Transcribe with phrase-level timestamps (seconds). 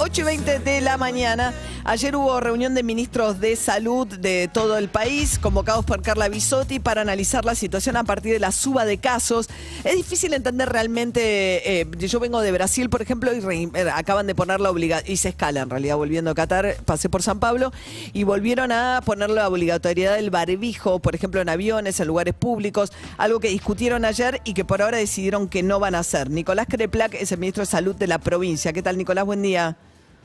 [0.00, 1.52] 8 y 20 de la mañana.
[1.84, 6.78] Ayer hubo reunión de ministros de salud de todo el país, convocados por Carla Bisotti
[6.78, 9.48] para analizar la situación a partir de la suba de casos.
[9.82, 11.80] Es difícil entender realmente.
[11.80, 15.30] eh, yo vengo de Brasil, por ejemplo, y eh, acaban de poner la obligatoriedad, hice
[15.30, 17.72] escala en realidad, volviendo a Qatar, pasé por San Pablo,
[18.12, 22.92] y volvieron a poner la obligatoriedad del barbijo, por ejemplo, en aviones, en lugares públicos,
[23.16, 26.30] algo que discutieron ayer y que por ahora decidieron que no van a hacer.
[26.30, 28.72] Nicolás Creplac es el ministro de Salud de la provincia.
[28.72, 29.24] ¿Qué tal, Nicolás?
[29.24, 29.76] Buen día.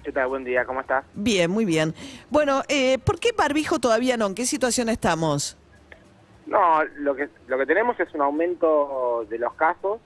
[0.03, 0.27] ¿Qué tal?
[0.27, 1.05] Buen día, ¿cómo estás?
[1.13, 1.93] Bien, muy bien.
[2.29, 4.27] Bueno, eh, ¿por qué barbijo todavía no?
[4.27, 5.57] ¿En qué situación estamos?
[6.45, 10.01] No, lo que lo que tenemos es un aumento de los casos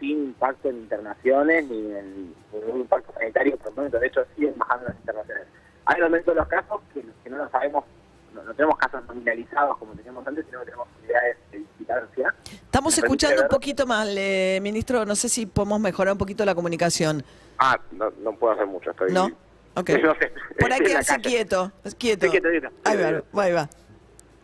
[0.00, 3.98] sin impacto en internaciones ni en ningún impacto sanitario por el momento.
[3.98, 5.44] De hecho, siguen bajando las internaciones.
[5.84, 7.84] Hay un aumento de los casos que, que no lo sabemos,
[8.32, 12.34] no, no tenemos casos nominalizados como teníamos antes, sino que tenemos unidades de vigilancia.
[12.44, 15.04] Estamos ¿Me permite escuchando un poquito mal, eh, ministro.
[15.04, 17.24] No sé si podemos mejorar un poquito la comunicación.
[17.58, 19.12] Ah, no, no puedo hacer mucho, estoy...
[19.12, 19.30] ¿No?
[19.76, 19.90] Ok.
[20.02, 21.72] No sé, Por ahí quedarse quieto.
[21.98, 22.30] Quieto.
[22.30, 22.68] Quieto, quieto.
[22.84, 23.68] Ahí va, ahí va.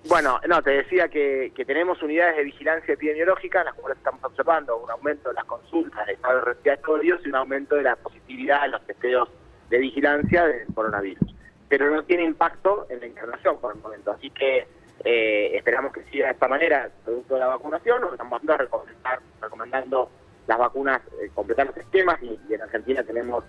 [0.09, 4.25] Bueno, no, te decía que, que tenemos unidades de vigilancia epidemiológica en las cuales estamos
[4.25, 8.63] observando un aumento de las consultas de estados respiratorios y un aumento de la positividad
[8.63, 9.29] de los testeos
[9.69, 11.35] de vigilancia del coronavirus.
[11.69, 14.11] Pero no tiene impacto en la internación por el momento.
[14.11, 14.67] Así que
[15.05, 18.03] eh, esperamos que siga de esta manera, producto de la vacunación.
[18.03, 20.11] Que estamos recomendar, recomendando
[20.47, 23.45] las vacunas, eh, completar los esquemas y, en Argentina tenemos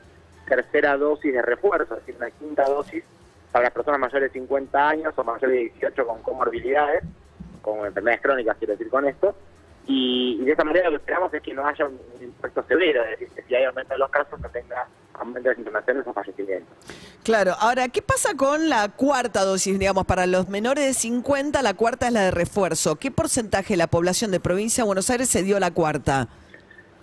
[0.48, 3.04] tercera dosis de refuerzo, es decir, una quinta dosis
[3.52, 7.04] para las personas mayores de 50 años o mayores de 18 con comorbilidades,
[7.62, 9.36] con enfermedades crónicas, quiero decir con esto,
[9.88, 12.64] y, y de esa manera lo que esperamos es que no haya un, un impacto
[12.64, 14.88] severo, es decir, que si hay aumento de los casos no tenga
[16.06, 16.76] o fallecimientos.
[17.24, 17.54] Claro.
[17.60, 19.78] Ahora, ¿qué pasa con la cuarta dosis?
[19.78, 22.96] Digamos, para los menores de 50, la cuarta es la de refuerzo.
[22.96, 26.28] ¿Qué porcentaje de la población de provincia de Buenos Aires se dio la cuarta?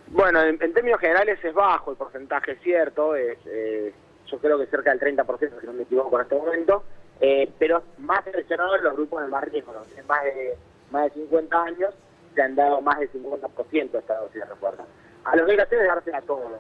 [0.09, 3.93] Bueno, en, en términos generales es bajo el porcentaje, es cierto, es, eh,
[4.27, 6.83] yo creo que cerca del 30%, si no me equivoco en este momento,
[7.21, 10.57] eh, pero más seleccionado en los grupos de más riesgo, los que más de,
[10.91, 11.95] más de 50 años,
[12.35, 14.87] se han dado más del 50% de esta dosis de refuerzo.
[15.25, 16.53] A lo que hay que hacer es dársela a todos.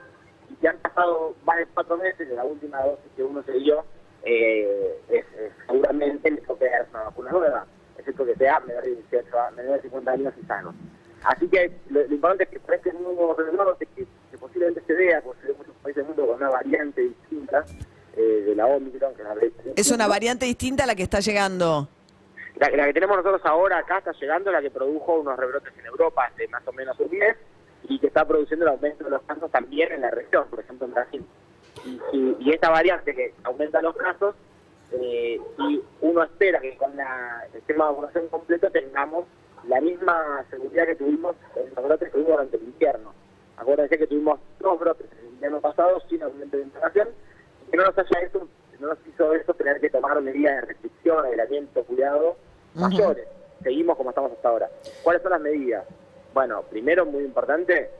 [0.50, 3.52] Y si han pasado más de cuatro meses de la última dosis que uno se
[3.52, 3.84] dio,
[4.24, 7.66] eh, es, es- seguramente le toca darse una vacuna nueva,
[7.98, 10.74] excepto que sea menor de 18, a- menor de 50 años y sano.
[11.24, 14.92] Así que lo, lo importante es que para este nuevo rebrote, que, que posiblemente se
[14.94, 17.64] vea, porque en muchos países del mundo con una variante distinta
[18.16, 19.72] eh, de la Omicron, que la BA.5.
[19.76, 21.88] Es una variante distinta a la que está llegando.
[22.56, 25.86] La, la que tenemos nosotros ahora acá está llegando, la que produjo unos rebrotes en
[25.86, 27.36] Europa hace más o menos un mes
[27.88, 30.86] y que está produciendo el aumento de los casos también en la región, por ejemplo
[30.86, 31.24] en Brasil.
[31.84, 34.34] Y, y- y esta variante que aumenta los casos,
[34.92, 39.24] eh, y uno espera que con la, el sistema de vacunación completo tengamos
[39.66, 43.12] la misma seguridad que tuvimos en los brotes que hubo durante el invierno.
[43.56, 47.08] Acuérdense que tuvimos dos brotes en el invierno pasado sin aumento de internación,
[47.66, 48.48] y que no nos haya eso,
[48.80, 52.36] no nos hizo eso tener que tomar medidas de restricción, aislamiento, cuidado
[52.74, 53.26] mayores.
[53.62, 54.70] Seguimos como estamos hasta ahora.
[55.02, 55.84] ¿Cuáles son las medidas?
[56.34, 57.90] Bueno, primero, muy importante,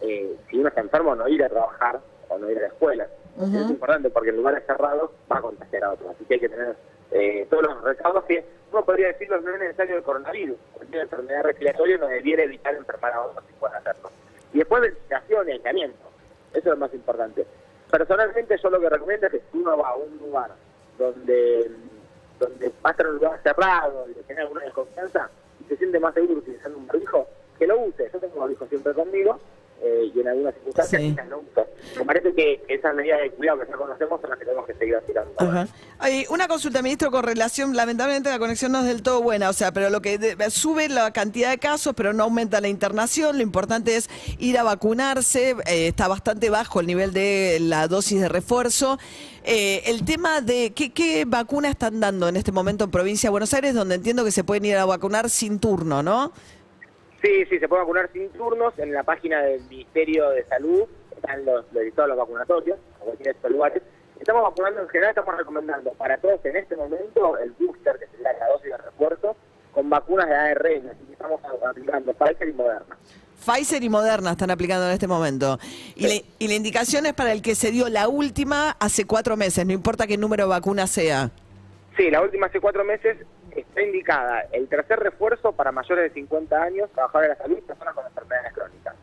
[0.00, 3.06] eh, si uno está enfermo, no ir a trabajar o no ir a la escuela.
[3.40, 6.10] Es importante porque en lugares cerrados va a contagiar a otros.
[6.10, 6.76] Así que hay que tener
[7.12, 10.56] eh, todos los recaudos que uno podría decirlo, no es necesario el coronavirus.
[10.74, 14.10] Cualquier enfermedad respiratoria no debiera evitar enfermar a otros si puede hacerlo.
[14.52, 16.08] Y después ventilación y aislamiento.
[16.50, 17.46] Eso es lo más importante.
[17.90, 20.50] Personalmente yo lo que recomiendo es que si uno va a un lugar
[20.98, 21.70] donde
[22.38, 25.28] donde va a estar un lugar cerrado y que tiene alguna desconfianza
[25.60, 27.26] y se siente más seguro utilizando un barbijo,
[27.58, 28.08] que lo use.
[28.12, 29.38] Yo tengo un barbijo siempre conmigo
[29.80, 31.10] eh, y en algunas circunstancias Sí.
[31.10, 31.66] quizás lo uso.
[31.98, 34.74] Me parece que esas medidas de cuidado que ya conocemos son las que tenemos que
[34.74, 35.32] seguir aplicando.
[35.38, 35.68] Ajá.
[36.00, 39.52] Ay, una consulta, ministro, con relación, lamentablemente la conexión no es del todo buena, o
[39.52, 43.36] sea, pero lo que de- sube la cantidad de casos, pero no aumenta la internación,
[43.36, 48.20] lo importante es ir a vacunarse, eh, está bastante bajo el nivel de la dosis
[48.20, 48.98] de refuerzo.
[49.44, 53.30] Eh, el tema de ¿qué, qué vacuna están dando en este momento en provincia de
[53.30, 56.32] Buenos Aires, donde entiendo que se pueden ir a vacunar sin turno, ¿no?
[57.22, 58.78] Sí, sí, se puede vacunar sin turnos.
[58.78, 60.84] En la página del Ministerio de Salud
[61.16, 63.82] están los, los de los vacunatorios, a cualquiera de estos lugares.
[64.20, 68.32] Estamos vacunando en general, estamos recomendando para todos en este momento el booster, que sería
[68.34, 69.36] la dosis de refuerzo,
[69.72, 70.88] con vacunas de ARN.
[70.90, 72.96] Así que estamos aplicando Pfizer y Moderna.
[73.44, 75.58] Pfizer y Moderna están aplicando en este momento.
[75.94, 76.08] Y, Sí.
[76.08, 79.64] la, y la indicación es para el que se dio la última hace cuatro meses,
[79.66, 81.30] no importa qué número de vacuna sea.
[81.96, 83.16] Sí, la última hace cuatro meses
[83.54, 87.62] está indicada el tercer refuerzo para mayores de 50 años, trabajadores de la salud y
[87.62, 88.94] personas con enfermedades crónicas.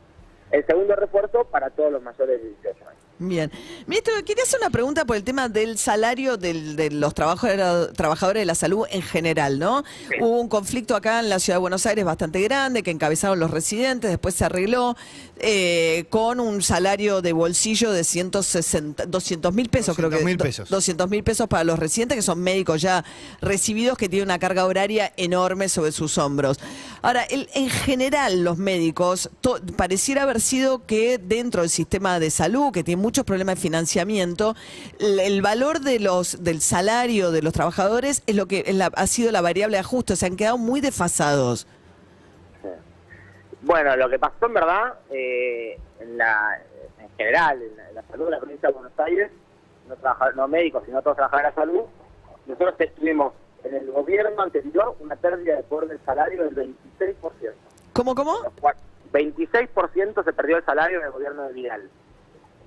[0.55, 3.01] El segundo refuerzo para todos los mayores de 18 años.
[3.17, 3.49] Bien.
[3.87, 8.41] Ministro, quería hacer una pregunta por el tema del salario del- de los trabajadores, trabajadores
[8.41, 9.83] de la salud en general, ¿no?
[10.19, 13.51] Hubo un conflicto acá en la ciudad de Buenos Aires bastante grande que encabezaron los
[13.51, 14.97] residentes, después se arregló
[15.37, 20.17] eh, con un salario de bolsillo de 160, 200 mil pesos, creo que.
[20.17, 20.69] 200.000 do- pesos.
[20.69, 23.03] 200 mil pesos para los residentes, que son médicos ya
[23.41, 26.59] recibidos, que tienen una carga horaria enorme sobre sus hombros.
[27.01, 32.29] Ahora, el- en general, los médicos, to- pareciera haber sido que dentro del sistema de
[32.29, 34.55] salud, que tiene muchos problemas de financiamiento,
[34.99, 39.07] el, valor de los, del salario de los trabajadores es lo que es la- ha
[39.07, 41.67] sido la variable de ajuste, se han quedado muy desfasados.
[43.61, 46.61] Bueno, lo que pasó en verdad, eh, en, la,
[46.99, 49.31] en general, en la, en la salud de la provincia de Buenos Aires,
[49.89, 51.83] no, trabaja- no médicos, sino todos trabajadores de la salud,
[52.45, 53.33] nosotros tuvimos
[53.63, 57.53] en el gobierno anterior una pérdida de poder del salario del 26%.
[57.93, 58.33] ¿Cómo, cómo?
[59.23, 61.89] Lo cual- 26% se perdió el salario en el gobierno de Vidal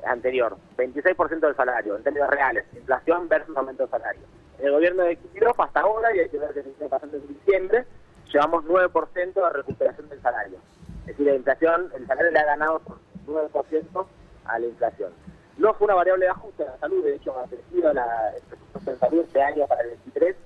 [0.06, 4.22] anterior, 26% del salario, en términos reales, inflación versus aumento de salario.
[4.58, 7.26] En el gobierno de Kicillof hasta ahora, y hay que ver que está pasando en
[7.28, 7.84] diciembre,
[8.32, 10.58] llevamos 9% de recuperación del salario.
[11.00, 14.06] Es decir, la inflación, el salario le ha ganado por 9%
[14.44, 15.12] a la inflación.
[15.58, 18.42] No fue una variable de ajuste de la salud, de hecho ha crecido la, el
[18.42, 20.36] presupuesto de salud este año para el 23,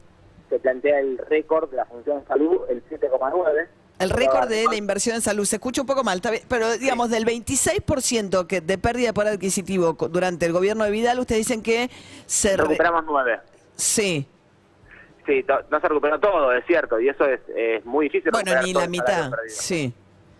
[0.48, 3.66] se plantea el récord de la función de salud, el 7,9%.
[4.02, 5.44] El récord de la inversión en salud.
[5.44, 10.46] Se escucha un poco mal, pero digamos, del 26% que de pérdida poder adquisitivo durante
[10.46, 11.90] el gobierno de Vidal, ustedes dicen que
[12.26, 12.56] se...
[12.56, 13.40] re- Recuperamos 9.
[13.76, 14.26] Sí.
[15.26, 18.32] Sí, no se recuperó todo, es cierto, y eso es, es muy difícil.
[18.32, 19.30] Bueno, ni la mitad.
[19.48, 19.92] Sí.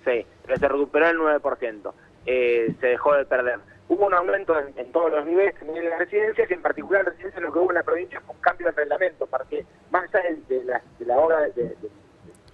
[0.05, 1.93] Sí, pero se recuperó el 9%.
[2.26, 3.61] Eh, se dejó de perder.
[3.88, 7.06] Hubo un aumento en, en todos los niveles, en de residencias, y en particular en
[7.12, 10.25] residencias lo que hubo en la provincia fue un cambio de reglamento, porque más allá
[10.49, 11.91] de, de la, de la hora de, de- de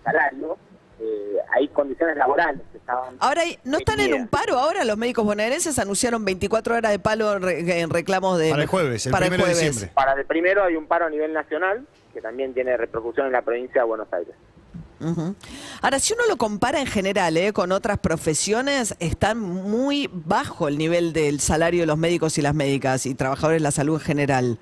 [0.05, 0.59] salario,
[1.01, 2.98] eh, hay condiciones laborales que estaban...
[3.21, 4.85] Ahora, hay- ¿no están en un paro ahora?
[4.85, 8.51] Los médicos bonaerenses anunciaron 24 horas de palo en, re- en reclamos de...
[8.51, 9.71] Para el jueves, el para primero de jueves.
[9.73, 9.93] diciembre.
[9.95, 13.43] Para el primero hay un paro a nivel nacional, que también tiene repercusión en la
[13.43, 14.35] provincia de Buenos Aires.
[15.01, 15.35] Ujú.
[15.81, 17.53] Ahora, si uno lo compara en general ¿eh?
[17.53, 22.55] con otras profesiones, están muy bajo el nivel del salario de los médicos y las
[22.55, 24.59] médicas y trabajadores de la salud en general.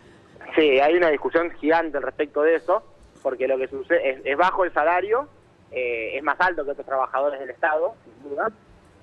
[0.55, 2.83] Sí, hay una discusión gigante al respecto de eso,
[3.23, 5.27] porque lo que sucede es, es bajo el salario,
[5.76, 8.50] eh, es más alto que otros trabajadores del Estado, sin duda,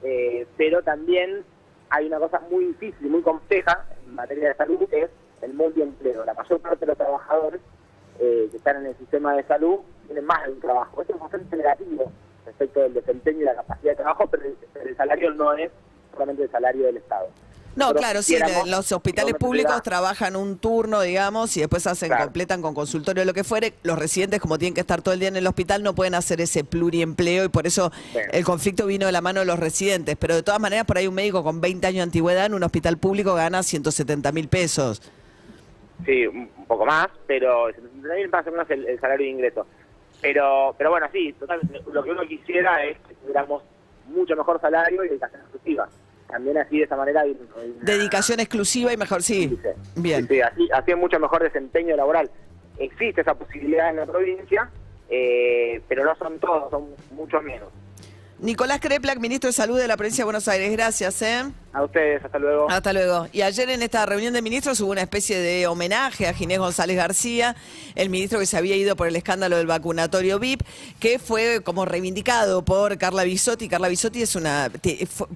[0.01, 1.43] eh, pero también
[1.91, 5.09] hay una cosa muy difícil, muy compleja en materia de salud, que es
[5.43, 6.25] el multiempleo.
[6.25, 7.61] La mayor parte de los trabajadores
[8.19, 10.99] eh, que están en el sistema de salud tienen más de un trabajo.
[10.99, 12.11] Esto es bastante negativo
[12.43, 14.43] respecto del desempeño y la capacidad de trabajo, pero
[14.83, 15.71] el salario no es
[16.13, 17.27] solamente el salario del Estado.
[17.75, 18.37] No, claro, sí,
[18.67, 22.25] los hospitales públicos trabajan un turno, digamos, y después hacen, Claro.
[22.25, 23.73] completan con consultorio lo que fuere.
[23.83, 26.39] Los residentes, como tienen que estar todo el día en el hospital, no pueden hacer
[26.41, 27.91] ese pluriempleo y por eso
[28.31, 30.15] el conflicto vino de la mano de los residentes.
[30.19, 32.63] Pero de todas maneras, por ahí un médico con 20 años de antigüedad en un
[32.63, 35.01] hospital público gana 170 mil pesos.
[36.05, 39.65] Sí, un poco más, pero también más o menos el, el salario de ingreso.
[40.21, 41.81] Pero, pero bueno, sí, totalmente.
[41.91, 43.63] Lo que uno quisiera es que tuviéramos
[44.07, 45.87] mucho mejor salario y dedicación exclusiva.
[46.33, 49.55] También así, de esa manera, hay, una- Dedicación exclusiva y mejor, sí.
[49.95, 50.21] Bien.
[50.27, 52.27] Sí, sí, así, así hay mucho mejor desempeño laboral.
[52.79, 54.67] Existe esa posibilidad en la provincia,
[55.09, 57.69] eh, pero no son todos, son muchos menos.
[58.43, 60.69] Nicolás Kreplak, ministro de Salud de la provincia de Buenos Aires.
[60.73, 61.45] Gracias, ¿eh?
[61.71, 62.69] A ustedes, hasta luego.
[62.69, 63.27] Hasta luego.
[63.31, 66.97] Y ayer en esta reunión de ministros hubo una especie de homenaje a Ginés González
[66.97, 67.55] García,
[67.95, 70.61] el ministro que se había ido por el escándalo del vacunatorio VIP,
[70.99, 73.69] que fue como reivindicado por Carla Bisotti.
[73.69, 74.69] Carla Bisotti es una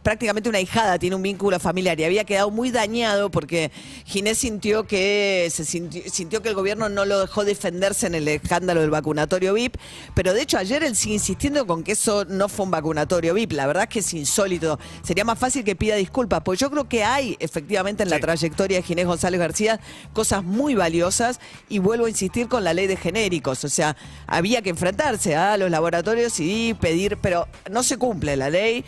[0.04, 3.72] prácticamente una hijada, tiene un vínculo familiar y había quedado muy dañado porque
[4.06, 8.28] Ginés sintió que se sintió, sintió que el gobierno no lo dejó defenderse en el
[8.28, 9.78] escándalo del vacunatorio VIP,
[10.14, 13.52] pero de hecho ayer él sigue insistiendo con que eso no fue un vacunatorio VIP.
[13.54, 14.80] La verdad es que es insólito.
[15.04, 18.22] Sería más fácil que pida disculpas, porque yo creo que hay efectivamente en la Sí.
[18.22, 19.80] trayectoria de Ginés González García
[20.14, 21.40] cosas muy valiosas
[21.70, 23.64] y vuelvo a insistir con la ley de genéricos.
[23.64, 28.50] O sea, había que enfrentarse a los laboratorios y pedir, pero no se cumple la
[28.50, 28.84] ley.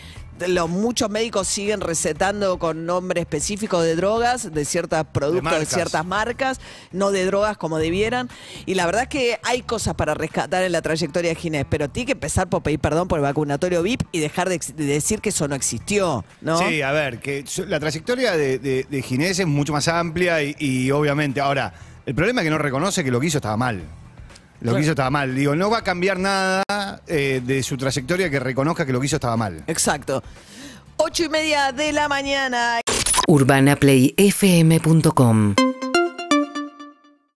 [0.48, 6.06] Los, muchos médicos siguen recetando con nombre específico de drogas, de ciertos productos, de, ciertas
[6.06, 6.60] marcas,
[6.92, 8.30] no de drogas como debieran.
[8.66, 11.90] Y la verdad es que hay cosas para rescatar en la trayectoria de Ginés, pero
[11.90, 15.30] tiene que empezar por pedir perdón por el vacunatorio VIP y dejar de, decir que
[15.30, 16.58] eso no existió, ¿no?
[16.60, 20.56] Sí, a ver, que la trayectoria de, de, de Ginés es mucho más amplia y,
[20.60, 21.74] y obviamente, ahora,
[22.06, 23.84] el problema es que no reconoce que lo que hizo estaba mal.
[24.62, 25.34] Lo que hizo estaba mal.
[25.36, 26.64] Digo, no va a cambiar nada
[27.08, 29.64] eh, de su trayectoria que reconozca que lo que hizo estaba mal.
[29.68, 30.22] Exacto.
[30.98, 32.82] Ocho y media de la mañana.
[33.28, 35.56] urbanaplayfm.com